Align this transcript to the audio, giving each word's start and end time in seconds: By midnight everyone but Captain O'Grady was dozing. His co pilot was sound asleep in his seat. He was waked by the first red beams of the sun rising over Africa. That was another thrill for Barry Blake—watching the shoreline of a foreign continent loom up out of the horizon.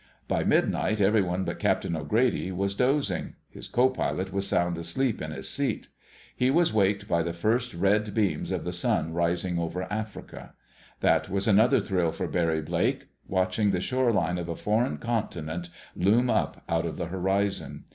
By 0.27 0.43
midnight 0.43 0.99
everyone 0.99 1.43
but 1.43 1.59
Captain 1.59 1.95
O'Grady 1.95 2.51
was 2.51 2.73
dozing. 2.73 3.35
His 3.51 3.67
co 3.67 3.87
pilot 3.91 4.33
was 4.33 4.47
sound 4.47 4.79
asleep 4.79 5.21
in 5.21 5.29
his 5.29 5.47
seat. 5.47 5.89
He 6.35 6.49
was 6.49 6.73
waked 6.73 7.07
by 7.07 7.21
the 7.21 7.33
first 7.33 7.75
red 7.75 8.15
beams 8.15 8.49
of 8.49 8.63
the 8.63 8.71
sun 8.73 9.13
rising 9.13 9.59
over 9.59 9.83
Africa. 9.93 10.55
That 11.01 11.29
was 11.29 11.47
another 11.47 11.79
thrill 11.79 12.11
for 12.11 12.27
Barry 12.27 12.63
Blake—watching 12.63 13.69
the 13.69 13.79
shoreline 13.79 14.39
of 14.39 14.49
a 14.49 14.55
foreign 14.55 14.97
continent 14.97 15.69
loom 15.95 16.31
up 16.31 16.63
out 16.67 16.87
of 16.87 16.97
the 16.97 17.05
horizon. 17.05 17.83